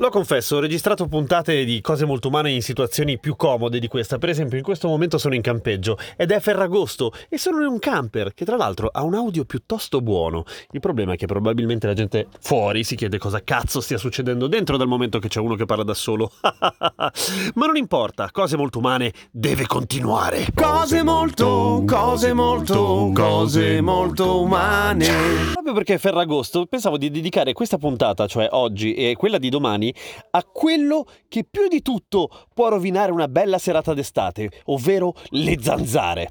[0.00, 4.16] Lo confesso, ho registrato puntate di cose molto umane in situazioni più comode di questa.
[4.16, 7.80] Per esempio, in questo momento sono in campeggio ed è Ferragosto e sono in un
[7.80, 10.44] camper che tra l'altro ha un audio piuttosto buono.
[10.70, 14.76] Il problema è che probabilmente la gente fuori si chiede cosa cazzo stia succedendo dentro
[14.76, 16.30] dal momento che c'è uno che parla da solo.
[16.42, 20.46] Ma non importa, cose molto umane deve continuare.
[20.54, 25.08] Cose molto, cose molto, cose molto umane.
[25.54, 29.86] Proprio perché è Ferragosto, pensavo di dedicare questa puntata, cioè oggi e quella di domani,
[30.30, 36.30] a quello che più di tutto può rovinare una bella serata d'estate, ovvero le zanzare.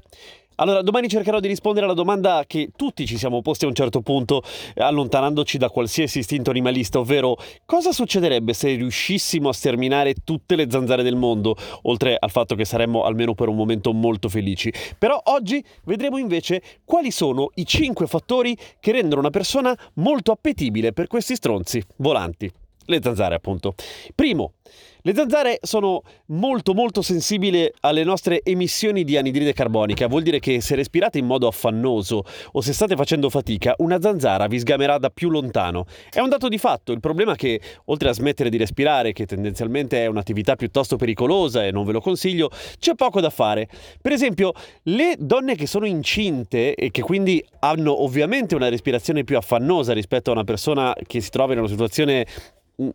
[0.60, 4.00] Allora, domani cercherò di rispondere alla domanda che tutti ci siamo posti a un certo
[4.00, 4.42] punto,
[4.74, 11.04] allontanandoci da qualsiasi istinto animalista, ovvero cosa succederebbe se riuscissimo a sterminare tutte le zanzare
[11.04, 14.72] del mondo, oltre al fatto che saremmo almeno per un momento molto felici.
[14.98, 20.92] Però oggi vedremo invece quali sono i 5 fattori che rendono una persona molto appetibile
[20.92, 22.50] per questi stronzi volanti.
[22.90, 23.74] Le zanzare, appunto.
[24.14, 24.54] Primo,
[25.02, 30.62] le zanzare sono molto molto sensibili alle nostre emissioni di anidride carbonica, vuol dire che
[30.62, 35.10] se respirate in modo affannoso o se state facendo fatica, una zanzara vi sgamerà da
[35.10, 35.84] più lontano.
[36.10, 39.26] È un dato di fatto, il problema è che oltre a smettere di respirare, che
[39.26, 43.68] tendenzialmente è un'attività piuttosto pericolosa e non ve lo consiglio, c'è poco da fare.
[44.00, 44.52] Per esempio,
[44.84, 50.30] le donne che sono incinte e che quindi hanno ovviamente una respirazione più affannosa rispetto
[50.30, 52.26] a una persona che si trova in una situazione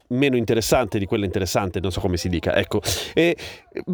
[0.09, 2.81] meno interessante di quella interessante, non so come si dica, ecco,
[3.13, 3.35] e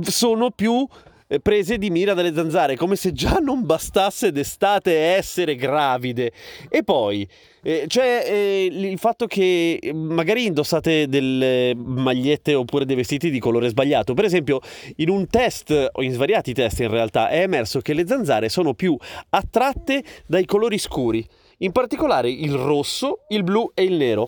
[0.01, 0.87] sono più
[1.31, 6.31] eh, prese di mira dalle zanzare, come se già non bastasse d'estate essere gravide.
[6.69, 7.27] E poi
[7.61, 13.69] eh, c'è eh, il fatto che magari indossate delle magliette oppure dei vestiti di colore
[13.69, 14.15] sbagliato.
[14.15, 14.59] Per esempio,
[14.95, 18.73] in un test, o in svariati test in realtà, è emerso che le zanzare sono
[18.73, 18.97] più
[19.29, 21.23] attratte dai colori scuri,
[21.59, 24.27] in particolare il rosso, il blu e il nero.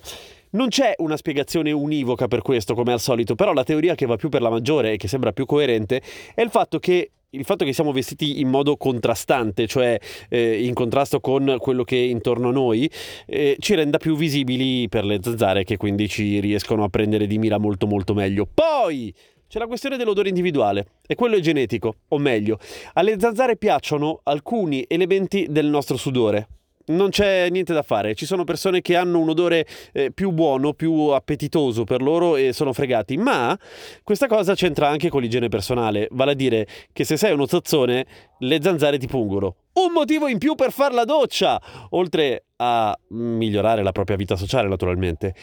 [0.54, 4.16] Non c'è una spiegazione univoca per questo, come al solito, però la teoria che va
[4.16, 6.02] più per la maggiore e che sembra più coerente
[6.34, 9.98] è il fatto che il fatto che siamo vestiti in modo contrastante, cioè
[10.28, 12.90] eh, in contrasto con quello che è intorno a noi,
[13.24, 17.38] eh, ci renda più visibili per le zanzare che quindi ci riescono a prendere di
[17.38, 18.46] mira molto molto meglio.
[18.52, 19.14] Poi
[19.48, 22.58] c'è la questione dell'odore individuale e quello è genetico, o meglio,
[22.92, 26.48] alle zanzare piacciono alcuni elementi del nostro sudore
[26.86, 28.14] non c'è niente da fare.
[28.14, 32.52] Ci sono persone che hanno un odore eh, più buono, più appetitoso per loro e
[32.52, 33.16] sono fregati.
[33.16, 33.58] Ma
[34.02, 36.08] questa cosa c'entra anche con l'igiene personale.
[36.12, 38.06] Vale a dire che se sei uno zozzone,
[38.38, 39.56] le zanzare ti pungono.
[39.74, 41.60] Un motivo in più per far la doccia!
[41.90, 45.34] Oltre a migliorare la propria vita sociale, naturalmente.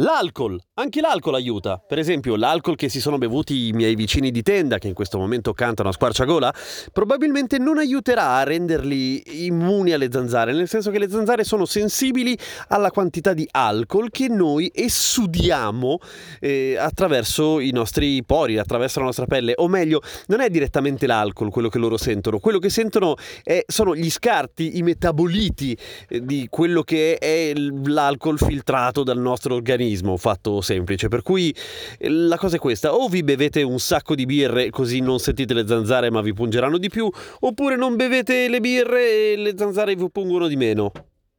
[0.00, 1.82] L'alcol, anche l'alcol aiuta.
[1.84, 5.18] Per esempio, l'alcol che si sono bevuti i miei vicini di tenda, che in questo
[5.18, 6.54] momento cantano a squarciagola,
[6.92, 12.38] probabilmente non aiuterà a renderli immuni alle zanzare, nel senso che le zanzare sono sensibili
[12.68, 15.98] alla quantità di alcol che noi essudiamo
[16.38, 19.54] eh, attraverso i nostri pori, attraverso la nostra pelle.
[19.56, 23.96] O meglio, non è direttamente l'alcol quello che loro sentono, quello che sentono è, sono
[23.96, 25.76] gli scarti, i metaboliti
[26.08, 31.08] eh, di quello che è l'alcol filtrato dal nostro organismo fatto semplice.
[31.08, 31.54] Per cui
[32.00, 35.66] la cosa è questa: o vi bevete un sacco di birre così non sentite le
[35.66, 37.10] zanzare ma vi pungeranno di più,
[37.40, 40.92] oppure non bevete le birre e le zanzare vi pungono di meno.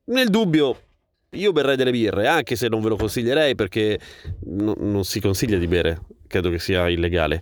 [0.05, 0.77] Nel dubbio,
[1.31, 3.99] io berrei delle birre, anche se non ve lo consiglierei perché
[4.45, 7.41] no, non si consiglia di bere, credo che sia illegale.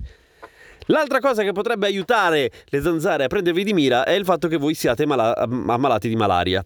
[0.88, 4.58] L'altra cosa che potrebbe aiutare le zanzare a prendervi di mira è il fatto che
[4.58, 6.64] voi siate mala- ammalati di malaria.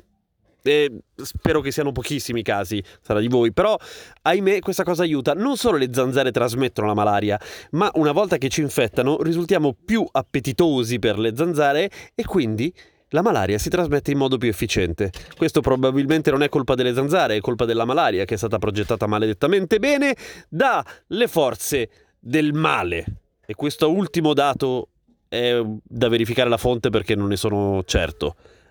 [0.64, 3.76] E spero che siano pochissimi i casi, sarà di voi, però
[4.22, 5.34] ahimè questa cosa aiuta.
[5.34, 7.40] Non solo le zanzare trasmettono la malaria,
[7.72, 12.74] ma una volta che ci infettano risultiamo più appetitosi per le zanzare e quindi
[13.14, 15.12] la malaria si trasmette in modo più efficiente.
[15.36, 19.06] Questo probabilmente non è colpa delle zanzare, è colpa della malaria che è stata progettata
[19.08, 20.16] maledettamente bene
[20.48, 23.06] dalle forze del male.
[23.46, 24.90] E questo ultimo dato
[25.28, 28.36] è da verificare la fonte perché non ne sono certo.